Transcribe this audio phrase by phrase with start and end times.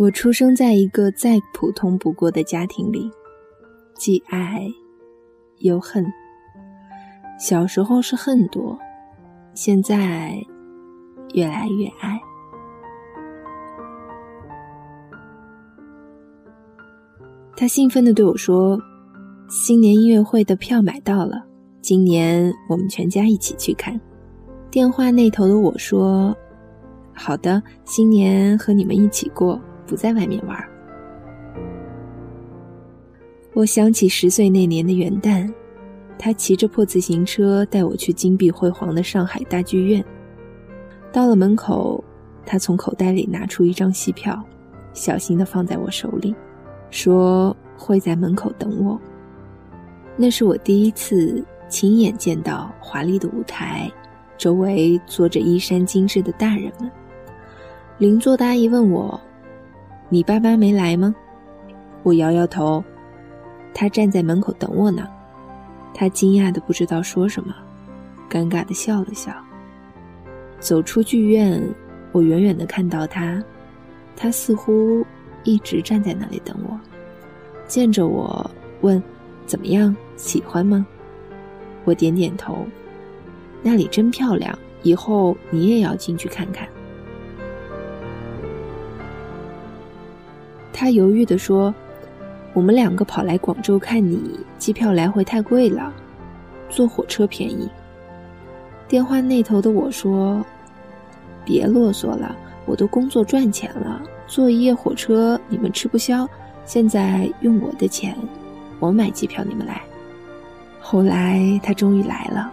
[0.00, 3.10] 我出生在一个再普通不过的家庭里，
[3.94, 4.66] 既爱
[5.58, 6.02] 又恨。
[7.38, 8.78] 小时候是恨多，
[9.52, 10.42] 现在
[11.34, 12.18] 越来越爱。
[17.54, 18.80] 他兴奋的对我说
[19.50, 21.44] ：“新年音乐会的票买到了，
[21.82, 24.00] 今年我们全家一起去看。”
[24.72, 26.34] 电话那头的我说
[27.12, 30.56] ：“好的，新年和你们一起过。”不在外面玩。
[33.52, 35.52] 我想起十岁那年的元旦，
[36.16, 40.04] 他骑着破自行车带我去金碧辉煌的上海大剧院。
[41.12, 42.02] 到了门口，
[42.46, 44.40] 他从口袋里拿出一张戏票，
[44.92, 46.32] 小心的放在我手里，
[46.90, 48.98] 说会在门口等我。
[50.16, 53.90] 那是我第一次亲眼见到华丽的舞台，
[54.38, 56.88] 周围坐着衣衫精致的大人们。
[57.98, 59.20] 邻座的阿姨问我。
[60.12, 61.14] 你爸爸没来吗？
[62.02, 62.82] 我摇摇头，
[63.72, 65.06] 他站在门口等我呢。
[65.94, 67.54] 他惊讶的不知道说什么，
[68.28, 69.32] 尴尬的笑了笑。
[70.58, 71.62] 走出剧院，
[72.10, 73.40] 我远远的看到他，
[74.16, 75.06] 他似乎
[75.44, 76.76] 一直站在那里等我。
[77.68, 78.50] 见着我，
[78.80, 79.00] 问
[79.46, 79.94] ：“怎么样？
[80.16, 80.84] 喜欢吗？”
[81.86, 82.66] 我点点头。
[83.62, 86.68] 那里真漂亮，以后你也要进去看看。
[90.72, 91.74] 他犹豫地说
[92.54, 95.92] ：“我们两个跑来广州看你，机票来回太贵了，
[96.68, 97.68] 坐火车便宜。”
[98.88, 100.44] 电话那头的我说
[101.44, 102.34] ：“别啰嗦了，
[102.66, 106.28] 我都工作赚钱了，坐一夜火车你们吃不消。
[106.64, 108.16] 现在用我的钱，
[108.78, 109.82] 我买机票，你们来。”
[110.80, 112.50] 后来他终于来了，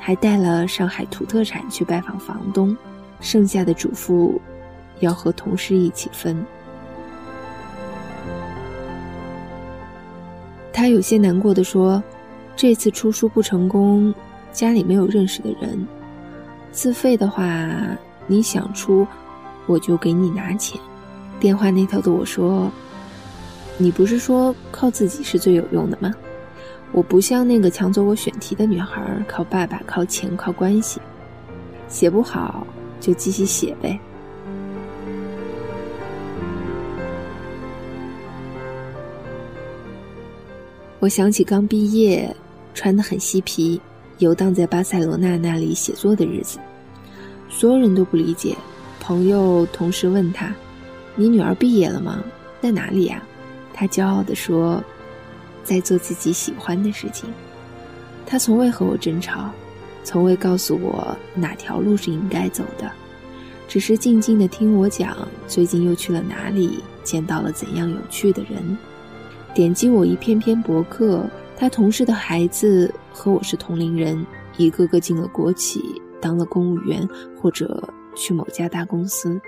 [0.00, 2.76] 还带了上海土特产去拜访房东，
[3.20, 4.38] 剩下的嘱咐
[5.00, 6.44] 要和同事一起分。
[10.76, 12.02] 他有些难过的说
[12.54, 14.14] ：“这次出书不成功，
[14.52, 15.88] 家里没有认识的人。
[16.70, 17.66] 自费的话，
[18.26, 19.06] 你想出，
[19.64, 20.78] 我就给你拿钱。”
[21.40, 22.70] 电话那头的我说
[23.78, 26.12] ：“你不是说靠自己是最有用的吗？
[26.92, 31.00] 我不像那个抢走我选题的女孩，靠爸爸、靠钱、靠关系。
[31.88, 32.66] 写不好
[33.00, 33.98] 就继续写呗。”
[40.98, 42.34] 我想起刚毕业，
[42.72, 43.78] 穿得很嬉皮，
[44.18, 46.58] 游荡在巴塞罗那那里写作的日子，
[47.50, 48.56] 所有人都不理解。
[48.98, 50.54] 朋友、同事问他
[51.14, 52.24] ：“你女儿毕业了吗？
[52.62, 53.22] 在哪里呀？”
[53.74, 54.82] 他骄傲地说
[55.62, 57.28] ：“在做自己喜欢的事情。”
[58.24, 59.50] 他从未和我争吵，
[60.02, 62.90] 从未告诉我哪条路是应该走的，
[63.68, 68.76] 只是静静地听我讲最近又去了哪里，见到了怎样有趣的人。
[69.56, 71.24] 点击我一篇篇博客，
[71.56, 74.26] 他同事的孩子和我是同龄人，
[74.58, 75.82] 一个个进了国企，
[76.20, 77.08] 当了公务员，
[77.40, 77.82] 或者
[78.14, 79.40] 去某家大公司。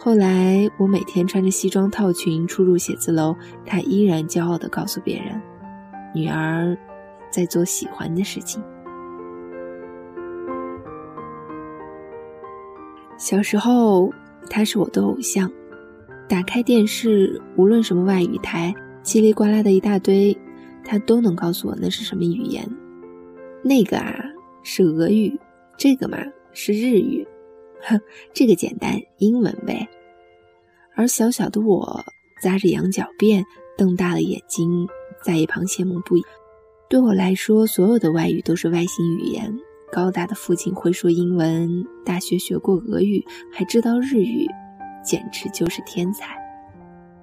[0.00, 5.40] 后来我每天穿着西装套裙出入写字楼，他依然骄傲地告诉别人
[6.12, 6.76] ：“女儿
[7.30, 8.60] 在做喜欢的事情。”
[13.16, 14.12] 小时候，
[14.50, 15.48] 他是我的偶像。
[16.28, 18.74] 打开电视，无论什么外语台。
[19.02, 20.36] 叽里呱啦的一大堆，
[20.84, 22.64] 他都能告诉我那是什么语言。
[23.62, 24.14] 那个啊
[24.62, 25.38] 是俄语，
[25.76, 26.18] 这个嘛
[26.52, 27.26] 是日语，
[27.82, 28.00] 哼，
[28.32, 29.88] 这个简单，英文呗。
[30.94, 32.04] 而小小的我
[32.40, 33.42] 扎着羊角辫，
[33.76, 34.86] 瞪大了眼睛，
[35.24, 36.22] 在一旁羡慕不已。
[36.88, 39.52] 对我来说，所有的外语都是外星语言。
[39.90, 44.46] 高大的父亲会说英文，大学学过俄语，还知道日语，
[45.04, 46.36] 简直就是天才。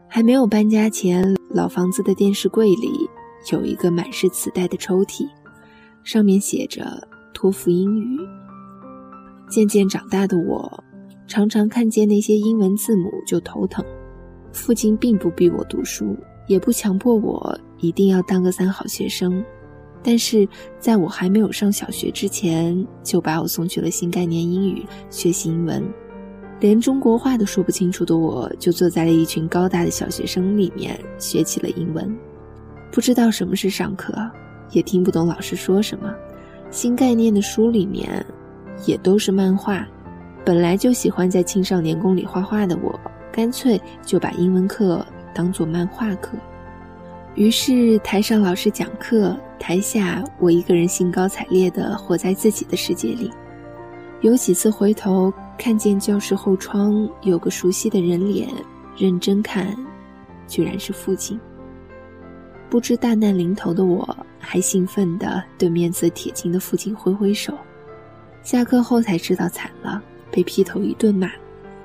[0.08, 3.10] 还没有搬家前，老房子的电视柜里
[3.52, 5.28] 有一个满是磁带的抽屉，
[6.04, 6.86] 上面写着
[7.34, 8.20] 托福英语。
[9.50, 10.84] 渐渐长大的我，
[11.28, 13.84] 常常看见那些英文字母就头疼。
[14.52, 16.16] 父亲并不逼我读书，
[16.48, 19.44] 也不强迫我一定要当个三好学生，
[20.04, 20.48] 但是
[20.80, 25.84] 在我还没有上小学之前，就把我送去了新概念英语学习英文。
[26.60, 32.14] 连中国话都说不清楚的我，就坐在了一群高大的小学生里面学起了英文。
[32.92, 34.14] 不知道什么是上课，
[34.72, 36.14] 也听不懂老师说什么。
[36.70, 38.26] 新概念的书里面
[38.86, 39.88] 也都是漫画。
[40.46, 43.00] 本来就喜欢在青少年宫里画画的我，
[43.32, 46.38] 干脆就把英文课当做漫画课。
[47.36, 53.32] 于是台上老师讲课，台下我一个人兴高采烈地活在自己的世界里。
[54.22, 58.48] 有几次回头看见教室后窗有个熟悉的人脸，
[58.98, 59.76] 认真看，
[60.48, 61.38] 居然是父亲。
[62.70, 67.54] 不知大难临头的我，还兴奋地对面色铁青的父亲挥挥手。
[68.42, 70.02] 下课后才知道惨了，
[70.32, 71.30] 被劈头一顿骂。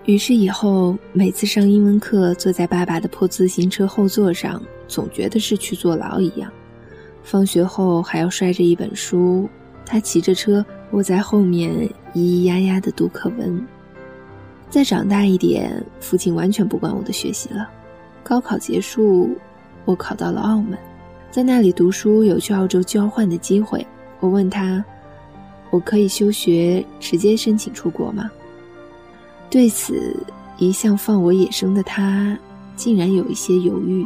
[0.05, 6.49] 于是以后每次上英文课，坐在爸爸的破自行车后座上，总觉得是去坐牢一样。
[7.25, 9.49] 放学后还要摔着一本书，
[9.87, 11.73] 他骑着车，我在后面
[12.15, 13.65] 咿咿呀呀地读课文。
[14.71, 17.69] 再长大一点，父亲完全不管我的学习了。
[18.23, 19.31] 高考结束，
[19.85, 20.79] 我考到了澳门，
[21.31, 23.87] 在那里读书有去澳洲交换的机会。
[24.21, 24.83] 我问他，
[25.71, 28.31] 我可以休学直接申请出国吗？
[29.51, 30.17] 对此，
[30.59, 32.37] 一向放我野生的他，
[32.75, 34.05] 竟然有一些犹豫。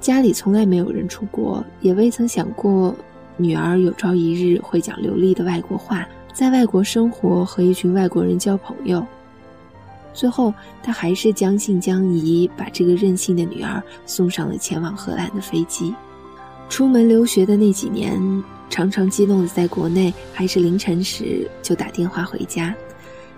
[0.00, 2.96] 家里从来没有人出国，也未曾想过
[3.40, 9.04] 女儿有朝一日会讲流利的外国话，在外国生活和一群外国人交朋友。
[10.12, 10.52] 最后，
[10.82, 15.94] 他还是将信将疑，把这个任性的女儿送上了前往荷兰的飞机。
[16.68, 18.20] 出门留学的那几年，
[18.68, 22.74] 常常激动的在国内还是凌晨时就打电话回家。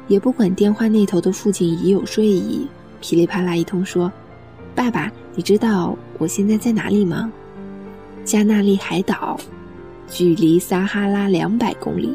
[0.09, 2.67] 也不管电话那头的父亲已有睡意，
[3.01, 4.11] 噼里啪啦一通说
[4.75, 7.31] ：“爸爸，你知道我现在在哪里吗？
[8.25, 9.39] 加纳利海岛，
[10.13, 12.15] 距离撒哈拉两百公里，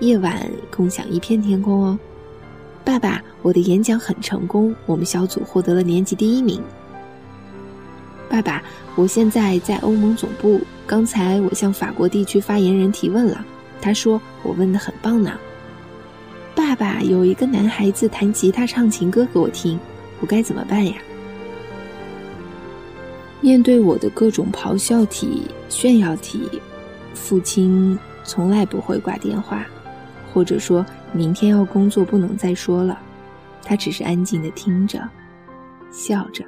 [0.00, 1.96] 夜晚共享一片天空哦。
[2.84, 6.60] 爸爸，我的演讲很成功，我们小组获得了年级第一名。
[8.28, 8.60] 爸爸，
[8.96, 13.46] 我现在在欧盟总部，刚才我向法国地区发言人提问了，
[13.80, 15.38] 他说我问的很棒呢。”
[16.56, 19.78] 爸爸有一个男孩子弹吉他唱情歌给我听，
[20.18, 20.94] 我该怎么办呀？
[23.40, 26.60] 面对我的各种咆哮体、炫耀体，
[27.18, 29.66] 父亲从来不会挂电话，
[30.32, 32.98] 或者说明天要工作不能再说了。
[33.62, 35.06] 他只是安静的听着，
[35.90, 36.44] 笑着。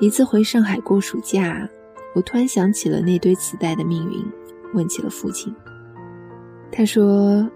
[0.00, 1.68] 一次回上海过暑假，
[2.14, 4.24] 我突然想起了那堆磁带的命运，
[4.72, 5.54] 问起了父亲。
[6.70, 7.46] 他说。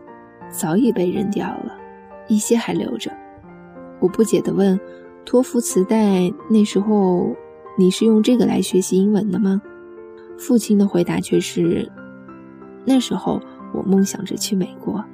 [0.52, 1.78] 早已被扔掉了，
[2.26, 3.08] 一些还留着。
[4.00, 4.76] 我不解地问
[5.24, 7.36] ：“托福磁带那时候
[7.78, 9.62] 你是用这个来学习英文的吗？”
[10.36, 11.88] 父亲的回答却是
[12.84, 13.40] ：“那时候
[13.74, 15.04] 我梦想着去美国。”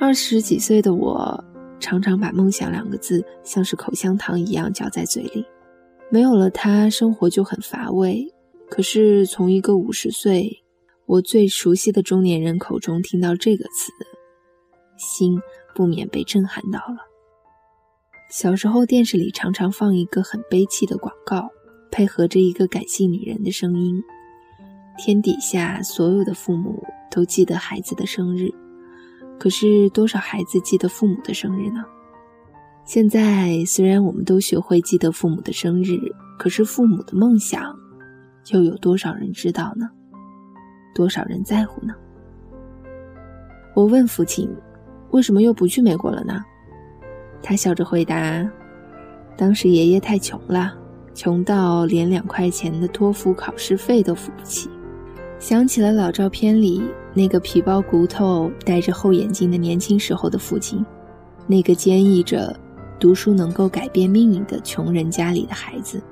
[0.00, 1.42] 二十几岁的我
[1.78, 5.44] 常常把“梦想”两个字像是口香糖一样嚼在嘴里。
[6.10, 8.26] 没有了它，生活就很乏味。
[8.68, 10.62] 可是从一个五十岁、
[11.06, 13.92] 我最熟悉的中年人口中听到这个词，
[14.96, 15.38] 心
[15.74, 16.96] 不免被震撼到了。
[18.30, 21.48] 小时候，电视里常常放一个很悲戚的广告，
[21.90, 24.02] 配合着一个感性女人的声音。
[24.96, 28.48] 天底下所有的父母都记得孩子的生日，
[29.38, 31.84] 可是多少孩子记得父母的生日呢？
[32.84, 35.98] 现在虽然我们都学会记得父母的生日，
[36.38, 37.74] 可是父母的梦想，
[38.52, 39.88] 又有多少人知道呢？
[40.94, 41.94] 多少人在乎呢？
[43.74, 44.48] 我问父亲。
[45.10, 46.44] 为什么又不去美国了呢？
[47.40, 48.50] 他笑着回答
[49.38, 50.74] ：“当时爷爷太穷了，
[51.14, 54.68] 穷到连两块钱的托福考试费都付不起。”
[55.38, 56.82] 想起了老照片里
[57.12, 60.84] 那个皮包骨头、戴着厚眼镜的年轻时候的父亲，
[61.46, 62.58] 那个坚毅着
[62.98, 66.02] 读书能够改变命运的穷人家里的孩子，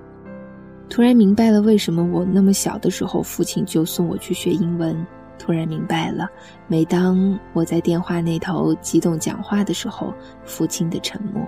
[0.89, 4.95] 突然明白了为什么我那么小的时候父亲就送我去学英文。
[5.39, 6.29] 突然明白了，
[6.69, 10.15] 每当我在电话那头激动讲话的时候，
[10.45, 11.43] 父亲的沉默。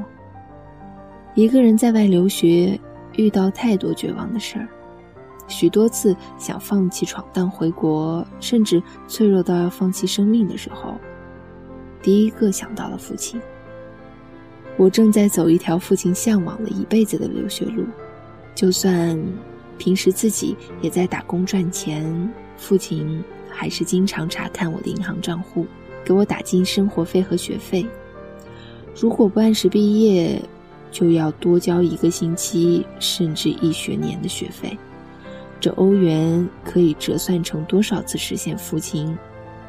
[1.35, 2.81] 一个人在外留学，
[3.13, 4.69] 遇到太多绝望的事儿，
[5.47, 10.95] 许多次想放弃闯荡回国，甚至脆弱到要放弃生命的时候，
[12.03, 13.41] 第一个想到了父亲。
[14.77, 17.85] 我正在走一条父亲向往了一辈子的留学路，
[18.55, 19.19] 就算
[19.79, 23.23] 平时自己也在打工赚钱，父亲。
[23.57, 25.65] 还是经常查看我的银行账户，
[26.05, 27.87] 给我打进生活费和学费。
[28.97, 30.43] 如果不按时毕业，
[30.91, 34.77] 就要多交一个星期甚至一学年的学费。
[35.65, 39.17] 这欧元可以折算成多少次实现父亲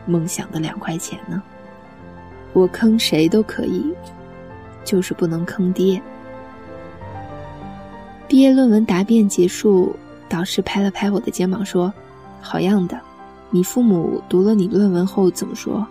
[0.05, 1.41] 梦想的两块钱呢？
[2.51, 3.93] 我坑谁都可以，
[4.83, 6.01] 就是不能坑爹。
[8.27, 9.95] 毕业论文答辩结束，
[10.27, 11.93] 导师拍了拍我的肩膀说
[12.43, 12.99] ：“好样的。”
[13.49, 15.87] 你父母读了你论文后怎么说？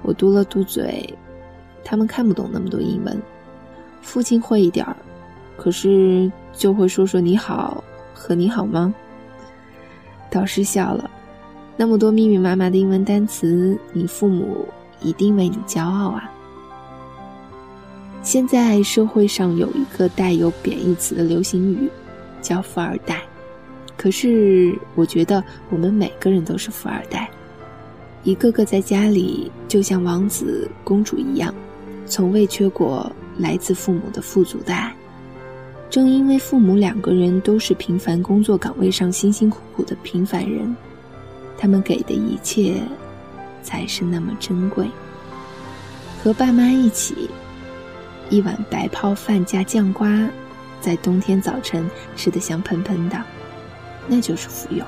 [0.00, 1.14] 我嘟了嘟嘴，
[1.84, 3.20] 他们看不懂那么多英文。
[4.00, 4.96] 父亲会一点儿，
[5.54, 7.84] 可是就会说说你好
[8.18, 8.92] 和你好吗？
[10.30, 11.08] 导师笑了，
[11.76, 14.66] 那么多密密麻麻的英文单词，你父母
[15.02, 16.32] 一定为你骄傲啊！
[18.22, 21.90] 现在社会上有一个带有贬义词的流行语，
[22.40, 23.22] 叫“富二代”。
[23.98, 27.30] 可是我觉得我们每个人都是富二代，
[28.24, 31.54] 一个个在家里就像王子公主一样，
[32.06, 34.92] 从未缺过来自父母的富足的爱。
[35.88, 40.76] 正因为父母两个人都是平凡工作岗位上辛辛苦苦的平凡人，
[41.56, 42.74] 他们给的一切
[43.62, 44.86] 才是那么珍贵。
[46.22, 47.30] 和爸妈一起，
[48.28, 50.28] 一碗白泡饭加酱瓜，
[50.80, 53.16] 在冬天早晨吃得香喷喷的，
[54.08, 54.84] 那就是富有。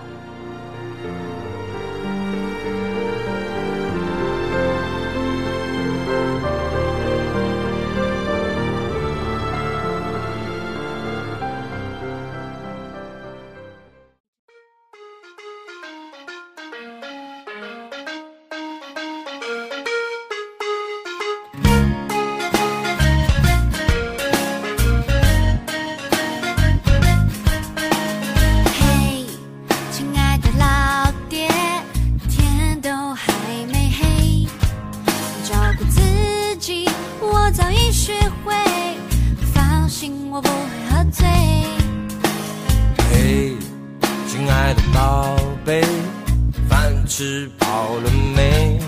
[47.18, 48.78] 吃饱了没？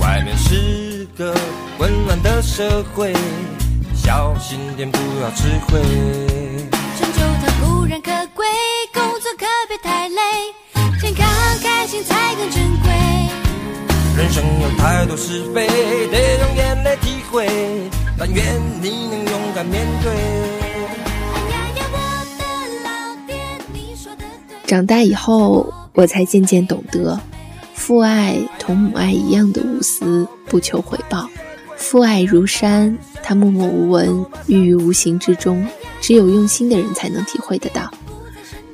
[0.00, 1.34] 外面是个
[1.76, 3.12] 混乱的社会，
[3.92, 5.80] 小心点不要吃亏。
[6.96, 8.46] 成就它固然可贵，
[8.92, 10.20] 工作可别太累，
[11.00, 11.26] 健康
[11.60, 12.92] 开心才更珍贵。
[14.16, 15.66] 人生有太多是非，
[16.12, 17.48] 得用眼泪体会。
[18.16, 18.44] 但愿
[18.80, 20.12] 你能勇敢面对。
[24.68, 25.74] 长大以后。
[25.94, 27.18] 我才渐渐懂得，
[27.72, 31.28] 父爱同母爱一样的无私，不求回报。
[31.76, 35.66] 父爱如山，它默默无闻，郁于无形之中，
[36.00, 37.90] 只有用心的人才能体会得到。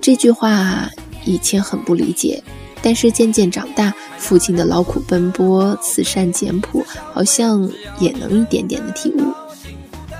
[0.00, 0.90] 这句话
[1.24, 2.42] 以前很不理解，
[2.80, 9.32] 但是渐渐长大，父亲的劳苦奔波、慈善简朴，好像也能一点点的体悟。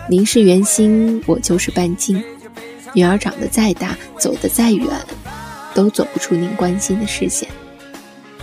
[0.08, 2.22] 您是圆心，我就是半径。
[2.92, 4.86] 女儿长得再大，走得再远。
[5.74, 7.48] 都走不出您关心的视线。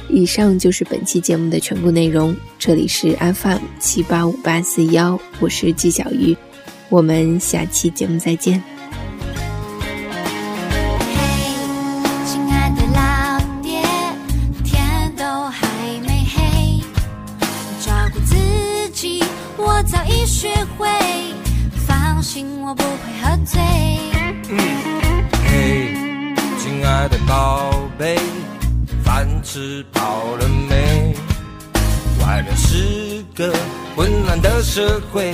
[0.10, 2.34] 以上就是本期节目的全部内容。
[2.58, 6.36] 这里是 FM 七八五八四幺，我是纪小鱼，
[6.88, 8.64] 我们下期节目再见。
[11.00, 11.16] 嘿，
[12.26, 13.82] 亲爱的老爹，
[14.64, 15.68] 天都还
[16.08, 16.82] 没黑，
[17.86, 19.22] 照顾自己
[19.58, 20.88] 我早已学会，
[21.86, 22.90] 放心我不会
[23.22, 23.60] 喝醉。
[24.48, 25.07] 亲
[26.88, 28.18] 亲爱的宝贝，
[29.04, 31.14] 饭吃饱了没？
[32.22, 33.54] 外面是个
[33.94, 35.30] 混乱的社会，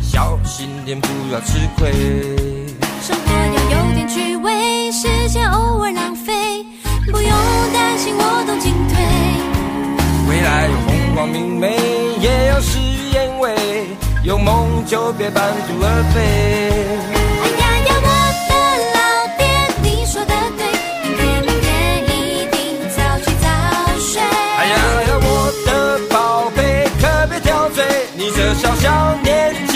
[0.00, 1.90] 小心点不要吃亏。
[3.02, 6.64] 生活要有点趣味，时间偶尔浪费，
[7.10, 7.30] 不用
[7.72, 8.96] 担心我懂进退。
[10.30, 11.76] 未来有风光明媚，
[12.20, 13.88] 也有事与愿违，
[14.22, 16.97] 有梦就别半途而废。
[28.76, 29.67] 少年